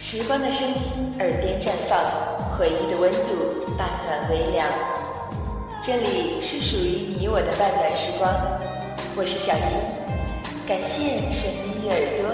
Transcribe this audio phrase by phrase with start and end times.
[0.00, 0.74] 时光的声音，
[1.18, 1.98] 耳边绽放；
[2.56, 4.64] 回忆的温度，半暖微凉。
[5.82, 8.32] 这里是属于你我的半暖时光，
[9.16, 9.76] 我是小新，
[10.68, 12.30] 感谢神秘的耳朵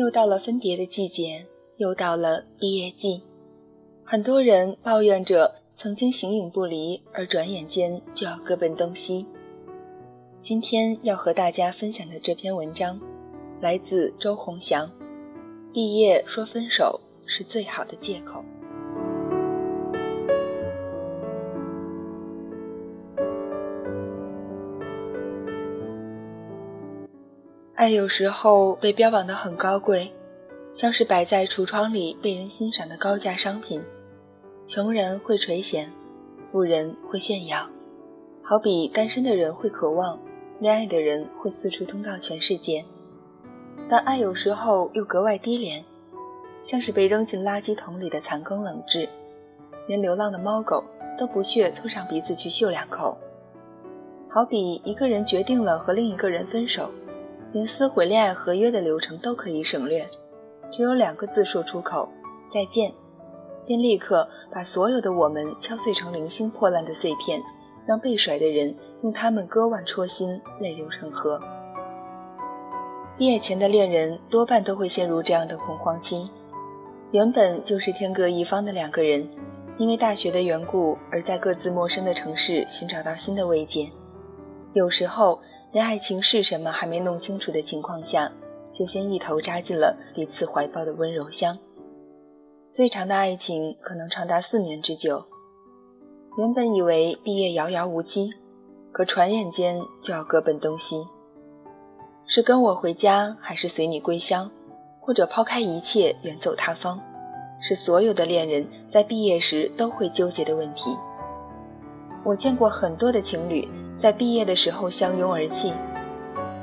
[0.00, 1.44] 又到了分别的季节，
[1.76, 3.22] 又到了毕业季，
[4.02, 9.26] 很多人抱怨着曾经形影不离，而转眼间就要各奔东西。
[10.40, 12.98] 今天要和大家分享的这篇文章，
[13.60, 14.90] 来自周鸿祥。
[15.70, 18.42] 毕业说分手是最好的借口。
[27.80, 30.12] 爱有时候被标榜的很高贵，
[30.74, 33.82] 像是摆在橱窗里被人欣赏的高价商品。
[34.66, 35.86] 穷人会垂涎，
[36.52, 37.66] 富人会炫耀。
[38.42, 40.18] 好比单身的人会渴望，
[40.58, 42.84] 恋爱的人会四处通告全世界。
[43.88, 45.82] 但爱有时候又格外低廉，
[46.62, 49.08] 像是被扔进垃圾桶里的残羹冷炙，
[49.86, 50.84] 连流浪的猫狗
[51.18, 53.16] 都不屑凑上鼻子去嗅两口。
[54.28, 56.90] 好比一个人决定了和另一个人分手。
[57.52, 60.08] 连撕毁恋爱合约的流程都可以省略，
[60.70, 62.08] 只有两个字说出口
[62.48, 62.92] ：“再见”，
[63.66, 67.42] 便立刻把所有的我们敲碎成零星破烂的碎片，
[67.86, 71.40] 让被甩的人用他们割腕戳心，泪流成河。
[73.18, 76.30] 毕业前的恋人多半都会陷入这样的恐慌期，
[77.10, 79.28] 原本就是天各一方的两个人，
[79.76, 83.90] 因为大学的缘故而在各自陌生的城市寻找到新的慰藉，
[84.72, 85.40] 有时候。
[85.72, 88.32] 连爱情是什么还没弄清楚的情况下，
[88.72, 91.56] 就先一头扎进了彼此怀抱的温柔乡。
[92.72, 95.24] 最长的爱情可能长达四年之久。
[96.38, 98.30] 原本以为毕业遥遥无期，
[98.92, 101.06] 可转眼间就要各奔东西。
[102.26, 104.50] 是跟我回家，还是随你归乡，
[105.00, 107.00] 或者抛开一切远走他方，
[107.60, 110.96] 是所有的恋人在毕业时都会纠结的问题。
[112.24, 113.68] 我见过很多的情侣。
[114.00, 115.72] 在毕业的时候相拥而泣，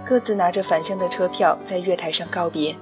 [0.08, 2.75] 各自拿着返乡的车票在月台上告别。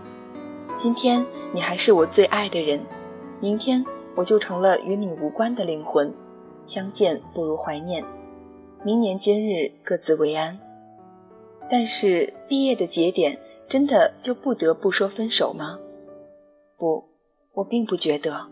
[0.78, 2.80] 今天你还是我最爱的人，
[3.42, 3.84] 明天
[4.16, 6.14] 我就成了与你无关的灵魂。
[6.66, 8.04] 相见不如怀念，
[8.84, 10.58] 明年今日各自为安。
[11.70, 15.78] 但是毕业的节点真的就不得不说分手吗？
[16.78, 17.04] 不，
[17.54, 18.48] 我并不觉得。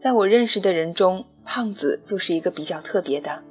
[0.00, 3.42] 在我认识的人中，胖子就是一个比较特别的。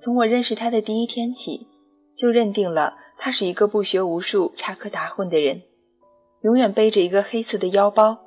[0.00, 1.66] 从我认识他的第一天起，
[2.14, 5.62] 就认定了他是一个不学无术、插科打诨的人，
[6.42, 8.18] 永远背着一个黑色的腰包，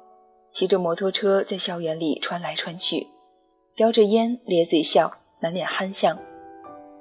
[0.52, 3.08] 骑着摩托车在校园里穿来穿去，
[3.76, 6.18] 叼着烟咧嘴笑，满脸憨相。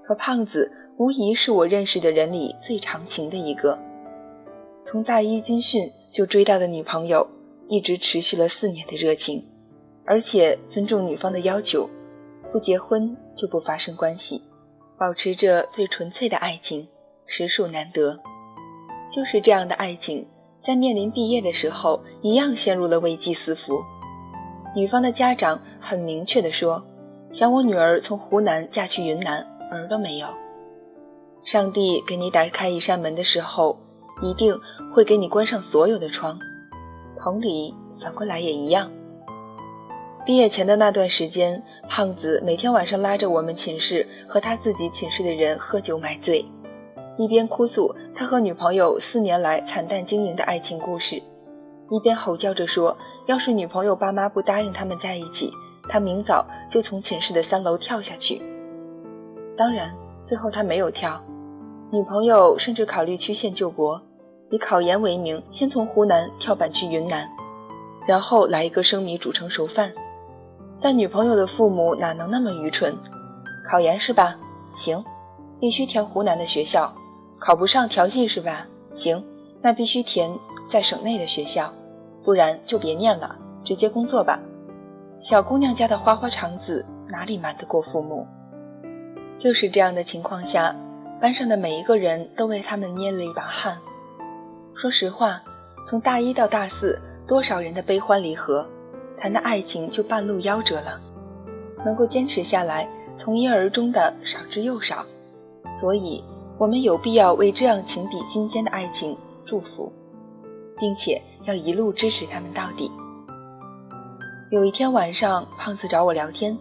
[0.06, 3.78] 可胖子无疑是我认识的人里最长情的一个，
[4.84, 7.26] 从大一军训就追到的女朋友，
[7.68, 9.44] 一直持续了四年的热情，
[10.04, 11.88] 而且尊重女方的要求，
[12.52, 14.42] 不结婚就不发生关系。
[14.98, 16.88] 保持着最纯粹的爱情，
[17.26, 18.18] 实属难得。
[19.14, 20.26] 就是这样的爱情，
[20.60, 23.80] 在面临毕业的时候，一样陷入了危机四伏。
[24.74, 26.84] 女方的家长很明确地说
[27.32, 30.26] ：“想我女儿从湖南嫁去云南，门都没有。”
[31.44, 33.78] 上帝给你打开一扇门的时候，
[34.20, 34.54] 一定
[34.94, 36.38] 会给你关上所有的窗。
[37.18, 38.90] 同理，反过来也一样。
[40.28, 46.44] 毕业前的那段时间，胖子每天晚上拉着我们寝室和他自己寝室的人喝酒买醉，
[47.16, 52.94] 一边哭诉他和女朋友四年来惨淡经营的爱情故事，一边吼叫着说
[53.24, 55.50] ：“要是女朋友爸妈不答应他们在一起，
[55.88, 58.42] 他明早就从寝室的三楼跳下去。”
[59.56, 59.90] 当然，
[60.22, 61.18] 最后他没有跳，
[61.90, 63.98] 女朋友甚至考虑曲线救国，
[64.50, 67.26] 以考研为名，先从湖南跳板去云南，
[68.06, 69.90] 然后来一个生米煮成熟饭。
[70.80, 72.96] 但女朋友的父母哪能那么愚蠢？
[73.68, 74.36] 考研是吧？
[74.76, 75.04] 行，
[75.60, 76.92] 必须填湖南的学校。
[77.40, 78.66] 考不上调剂是吧？
[78.94, 79.22] 行，
[79.60, 80.30] 那必须填
[80.70, 81.72] 在省内的学校，
[82.24, 84.38] 不然就别念了，直接工作吧。
[85.20, 88.26] 小姑娘家的花花肠子哪里瞒得过父母？
[89.36, 90.74] 就是这样的情况下，
[91.20, 93.78] 班上的每一个人都为他们捏了一把汗。
[94.74, 95.42] 说实话，
[95.88, 98.64] 从大一到大四，多少人的悲欢离合。
[99.20, 101.00] 谈的爱情就半路夭折了，
[101.84, 105.04] 能够坚持下来，从一而终的少之又少，
[105.80, 106.22] 所以
[106.56, 109.92] 我们有必要为这样情比金坚的爱情祝福，
[110.78, 112.90] 并且要一路支持他们到底。
[114.50, 116.56] 有一天晚上，胖子找我聊天，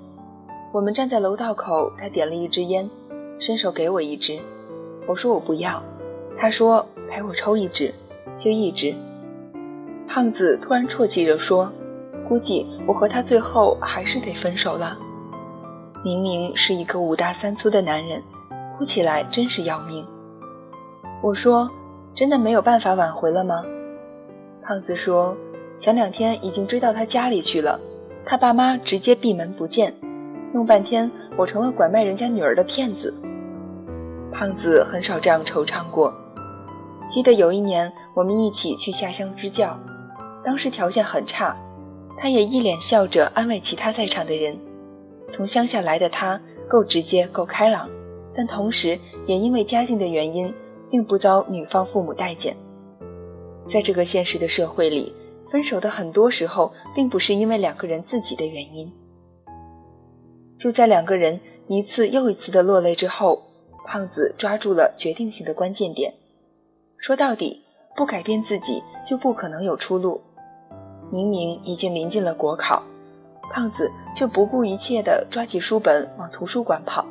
[0.73, 2.89] 我们站在楼道口，他点了一支烟，
[3.39, 4.39] 伸手给我一支，
[5.07, 5.81] 我说我不要，
[6.37, 7.93] 他说陪我抽一支，
[8.37, 8.93] 就一支。
[10.05, 11.71] 胖子突然啜泣着说
[12.27, 14.97] ：“估计我和他最后还是得分手了。”
[16.03, 18.21] 明明是一个五大三粗的男人。
[18.77, 20.05] 哭起来真是要命。
[21.23, 21.67] 我说
[22.13, 23.63] ：“真的没有办法挽回了吗？”
[24.61, 25.35] 胖子说
[25.81, 27.79] ：“前两天已经追到他家里去了，
[28.23, 29.91] 他爸妈直接闭门不见，
[30.53, 33.11] 弄半天我成了拐卖人家女儿的骗子。”
[34.31, 36.13] 胖子很少这样惆怅过。
[37.09, 39.75] 记得有一年我们一起去下乡支教，
[40.45, 41.57] 当时条件很差，
[42.17, 44.57] 他也一脸笑着安慰其他在场的人。
[45.31, 47.89] 从乡下来的他够直接，够开朗。
[48.35, 50.53] 但同时，也因为家境的原因，
[50.91, 52.55] 并不遭女方父母待见。
[53.67, 55.11] 在这个现实的社会里，
[55.51, 58.91] 分手的很多时候，并不是因为两个人自己的原因。
[60.59, 63.43] 就在两个人一次又一次的落泪之后，
[63.85, 66.13] 胖子抓住了决定性的关键点。
[66.99, 67.63] 说到底，
[67.95, 70.21] 不改变自己，就不可能有出路。
[71.09, 72.83] 明明已经临近了国考，
[73.51, 77.05] 胖子却不顾一切地抓起书本往图书馆跑。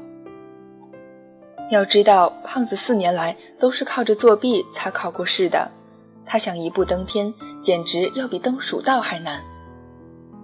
[1.70, 5.70] 要知道，胖子四年来都是靠着作弊才考过试的。
[6.24, 7.32] 他想一步登天，
[7.62, 9.42] 简直要比登蜀道还难。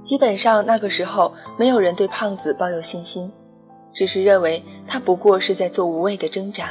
[0.05, 3.31] 基本上那个时候，没有人对胖子抱有信心，
[3.95, 6.71] 只是认为他不过是在做无谓的挣扎。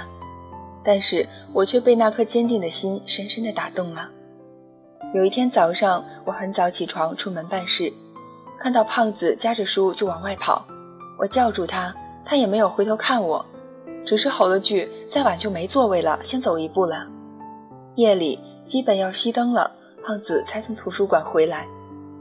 [0.84, 4.10] 但是我却被那颗坚定的心深深地打动了。
[5.14, 7.92] 有一天早上，我很早起床出门办事，
[8.58, 10.66] 看到胖子夹着书就往外跑，
[11.20, 11.94] 我叫住他，
[12.26, 13.46] 他也没有回头看我。
[14.06, 17.06] 只是吼了句：“再晚就没座位了，先走一步了。”
[17.96, 19.70] 夜里基本要熄灯了，
[20.06, 21.68] 胖子才从图书馆回来，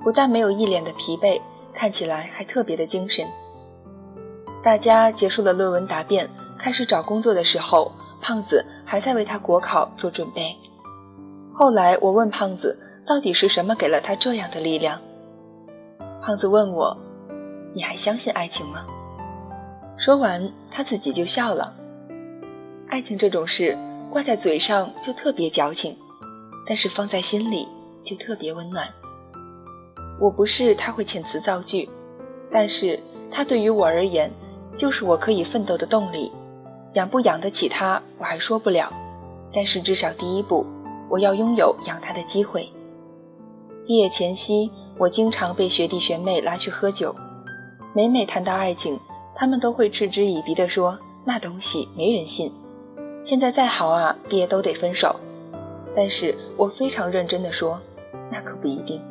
[0.02, 1.40] 不但没有一脸的疲惫，
[1.72, 3.24] 看起来还特别的精神。
[4.64, 6.28] 大家结束了论文答辩，
[6.58, 10.56] 开始找工作的时候，胖子还在为他国考做准备。
[11.60, 14.98] 后来我问胖子，到底是什么给了他这样的力量？
[16.22, 16.96] 胖子问我
[17.76, 18.86] ：“你还相信爱情吗？”
[20.00, 21.74] 说完，他自己就笑了。
[22.88, 23.76] 爱情这种事，
[24.10, 25.94] 挂在嘴上就特别矫情，
[26.66, 27.68] 但是放在心里
[28.02, 28.88] 就特别温暖。
[30.18, 31.86] 我不是他会遣词造句，
[32.50, 32.98] 但是
[33.30, 34.30] 他对于我而言，
[34.74, 36.32] 就是我可以奋斗的动力。
[36.94, 38.90] 养不养得起他，我还说不了，
[39.52, 40.64] 但是至少第一步，
[41.10, 42.66] 我要拥有养他的机会。
[43.86, 47.14] 毕业前夕，我经常被学弟学妹拉去喝酒，
[47.92, 48.98] 每每谈到爱情，
[49.34, 50.96] 他们都会嗤之以鼻地说
[51.26, 52.52] ：“那东西没人信。”
[53.24, 55.16] 现在再好啊，毕业都得分手。
[55.96, 57.78] 但是我非常认真的说，
[58.30, 59.02] 那可不一定。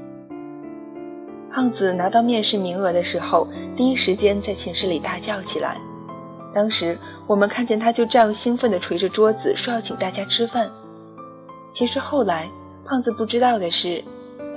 [1.51, 5.77] 胖子拿到面试名额的时候，第一时间在寝室里大叫起来。
[6.55, 6.97] 当时
[7.27, 10.71] 我们看见他就这样兴奋地捶着桌子，说要请大家吃饭。
[11.71, 12.49] 其实后来
[12.85, 14.03] 胖子不知道的是，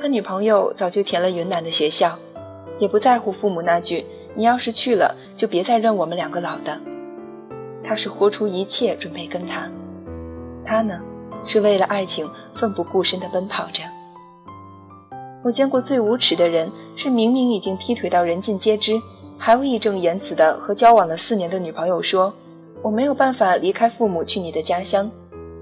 [0.01, 2.19] 他女朋友早就填了云南的学校，
[2.79, 4.05] 也不在乎父母那句
[4.35, 6.79] “你要是去了，就别再认我们两个老的”。
[7.85, 9.69] 他是豁出一切准备跟他，
[10.65, 11.01] 他呢，
[11.45, 13.83] 是为了爱情奋不顾身地奔跑着。
[15.45, 19.01] 我见过最无耻的人，是明明已经劈腿到人尽皆知，
[19.37, 22.33] 还会义正言辞地和交往了四年的女朋友说
[22.81, 25.11] ：“我没有办法离开父母去你的家乡，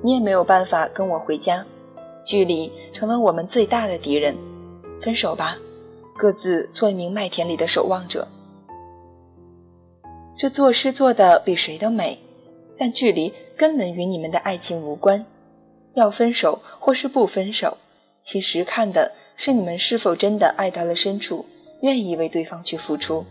[0.02, 1.64] 你也没有办法跟我回家，
[2.24, 4.36] 距离成了我们最大的敌人，
[5.02, 5.58] 分手吧，
[6.16, 8.28] 各自做一名麦田里的守望者。”
[10.38, 12.18] 这作诗做的比谁都美，
[12.78, 15.26] 但距离根本与你们的爱情无关。
[15.92, 17.76] 要分手或是不分手，
[18.24, 21.44] 其实看的是你们是否真的爱到了深处，
[21.82, 23.26] 愿意为对方去付出。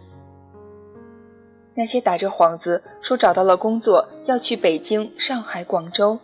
[1.73, 6.19] 那些打着幌子说找到了工作要去北京、上海、广州，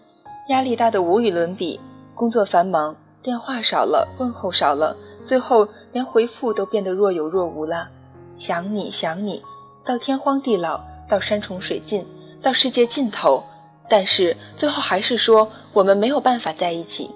[0.47, 1.79] 压力大的无与伦比，
[2.13, 7.89] 工作繁忙，电话少了，问候少了，最后连回复都变得若有若无了。
[8.37, 9.41] 想你想你。
[9.83, 12.05] 到天荒地老，到山穷水尽，
[12.43, 13.43] 到世界尽头，
[13.89, 17.09] 但是最后还是说我们没有办法在一起。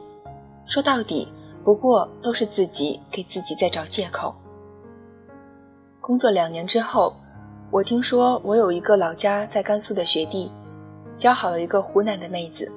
[0.67, 1.27] 说到底，
[1.63, 4.33] 不过都是自己给自己在找借口。
[5.99, 7.15] 工作两年之后，
[7.69, 10.51] 我听说我有一个老家在甘肃的学弟，
[11.19, 12.71] 交好了一个湖南的妹子。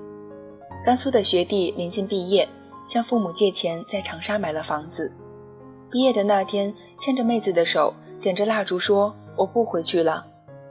[0.84, 2.48] 甘肃的学弟临近毕业，
[2.88, 5.12] 向父母借钱在长沙买了房子。
[5.90, 9.14] 毕业的那天，牵着妹子的手，点着蜡烛说。
[9.34, 10.26] 我不回去了，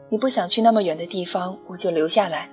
[0.08, 2.48] 你不想去那么远的地方，我就留下来。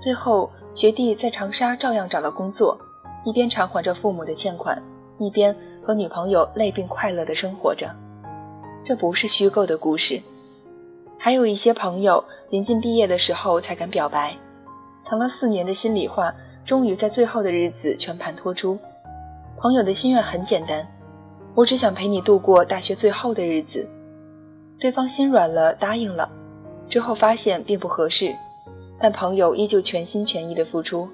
[0.00, 2.78] 最后学弟在长沙照样找了工作，
[3.26, 4.82] 一边偿还着父母的欠款，
[5.18, 7.90] 一边和女朋友累并快乐的生活着。
[8.84, 10.22] 这不是虚构的故事。
[11.18, 14.34] 还有一些朋友临近毕业的时候才敢表白，
[15.06, 16.32] 藏了四年的心里话，
[16.64, 18.78] 终于在最后的日子全盘托出。
[19.58, 20.86] 朋友的心愿很简单，
[21.54, 23.88] 我只想陪你度过大学最后的日子。
[24.78, 26.28] 对方心软了，答应了。
[26.88, 28.34] 之后发现并不合适，
[28.98, 31.08] 但朋友依旧全心全意的付出，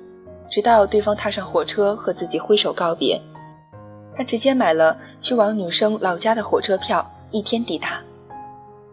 [0.51, 3.21] 直到对方踏上火车和自己挥手告别，
[4.17, 8.01] 他直接买了去往女生老家的火车票，一天抵达。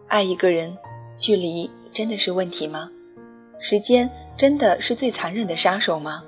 [0.06, 0.76] 爱一个人，
[1.18, 2.88] 距离真的是问题吗？
[3.60, 6.22] 时间真的是最残忍的杀手吗？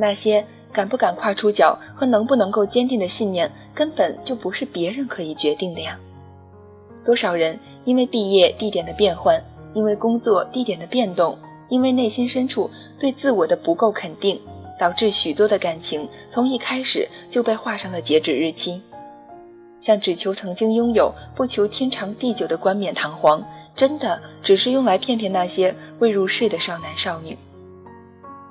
[0.00, 5.98] 那些敢不敢跨出脚和能不能够坚定的信念，根本就不是别人可以决定的呀。
[7.04, 7.58] 多少人？
[7.84, 9.42] 因为毕业地点的变换，
[9.74, 11.36] 因为工作地点的变动，
[11.68, 14.38] 因为内心深处对自我的不够肯定，
[14.78, 18.80] 导致许多的感情从一开始就被画上了截止日期。
[19.80, 23.42] 像只求曾经拥有，不求天长地久的冠冕堂皇，
[23.74, 27.38] 真的只是用来骗骗那些未入世的少男少女。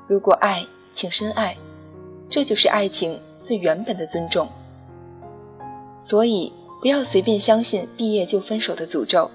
[0.08, 0.66] 如果爱，
[0.98, 1.56] 请深爱，
[2.28, 4.50] 这就是爱情最原本的尊重。
[6.04, 6.52] 所以。
[6.80, 9.32] 不要随便相信毕业就分手的诅咒，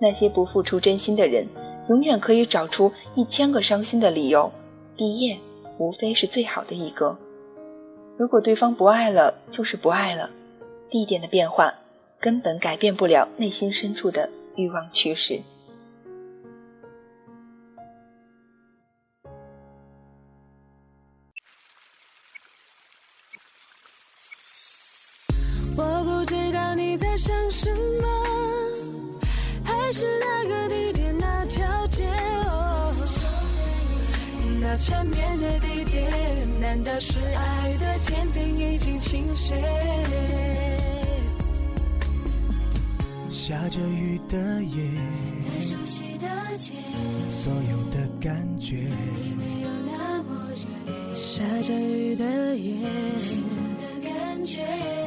[0.00, 1.46] 那些不付出真心的人，
[1.88, 4.50] 永远可以找出一千个伤心的理由。
[4.96, 5.38] 毕业
[5.78, 7.16] 无非是最好的一个。
[8.18, 10.30] 如果对方不爱了，就是不爱了。
[10.90, 11.72] 地点的变化
[12.18, 15.38] 根本改变不了内心深处的欲望趋势。
[34.80, 36.10] 缠绵的地点，
[36.58, 39.54] 难道是爱的天平已经倾斜？
[43.28, 44.90] 下着雨的夜，
[45.44, 46.72] 太熟悉的街，
[47.28, 51.14] 所有的感觉已没有那么热烈。
[51.14, 52.74] 下着雨的夜。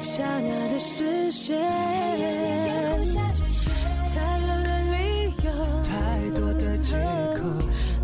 [0.02, 1.60] 刹那的视线，
[4.14, 4.96] 太多的理
[5.44, 5.50] 由，
[5.82, 5.92] 太
[6.38, 6.96] 多的借
[7.36, 7.42] 口，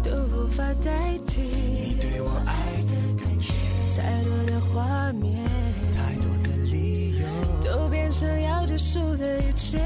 [0.02, 1.19] 都无法代替
[8.80, 9.78] 束的一切。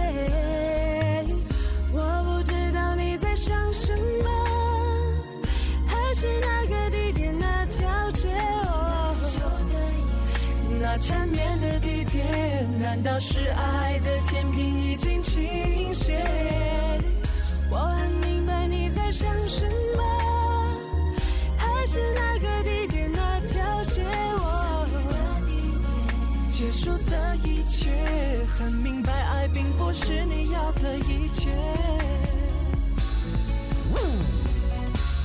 [1.92, 3.92] 我不知道你在想什
[4.24, 4.30] 么，
[5.88, 8.30] 还是那个地点那条街，
[10.80, 12.24] 那缠绵的地点。
[12.80, 14.00] 难道是爱
[29.94, 31.52] 是你要的一切。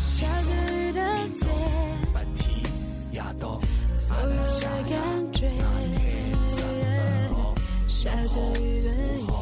[0.03, 1.01] 下着雨的
[1.33, 3.17] 夜，
[3.95, 4.27] 所有
[4.61, 5.51] 的感觉。
[7.89, 9.33] 下着雨的夜，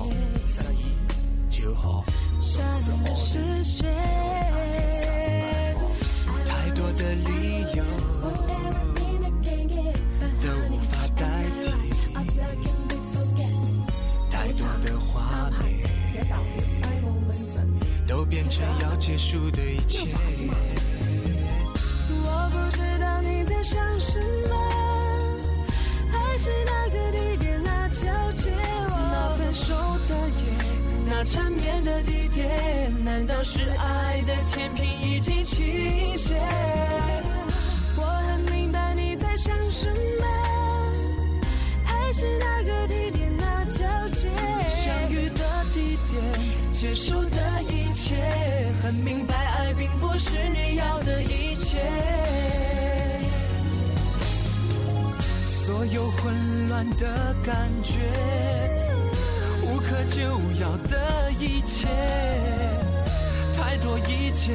[2.40, 3.92] 刹那视线，
[6.45, 7.83] 太多的理由
[10.40, 11.25] 都无法代
[11.61, 11.64] 替，
[14.30, 14.96] 太多的
[19.07, 20.09] 结束的一切。
[22.25, 24.53] 我不知道你在想什么，
[26.11, 27.63] 还是那个地点。
[27.63, 29.73] 那条街，那分手
[30.09, 30.43] 的夜，
[31.09, 36.35] 那缠绵的地点，难道是爱的天平已经倾斜？
[37.97, 40.27] 我很明白你在想什么，
[41.85, 44.29] 还是那个地点那条街？
[44.69, 46.21] 相遇的地点，
[46.73, 48.17] 结束的一切，
[48.87, 51.78] 很明白爱并不是你要的一切。
[55.64, 57.99] 所有混乱的感觉。
[59.64, 60.23] 无可救
[60.61, 61.88] 药的一切，
[63.57, 64.55] 太多一切，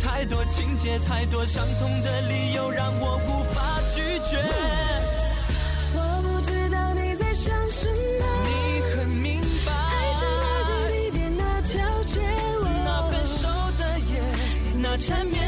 [0.00, 5.01] 太多情节，太多伤痛的理由，让我无法拒绝。
[15.02, 15.41] 那缠